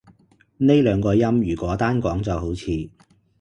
[0.57, 2.89] 呢兩個音如果單講就好似